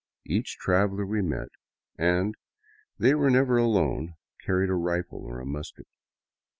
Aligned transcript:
Each 0.25 0.57
traveler 0.57 1.05
we 1.05 1.21
met— 1.21 1.49
and 1.95 2.33
they 2.97 3.13
were 3.13 3.29
never 3.29 3.59
alone— 3.59 4.15
carried 4.47 4.71
a 4.71 4.73
rifle 4.73 5.19
or 5.23 5.39
a 5.39 5.45
musket. 5.45 5.85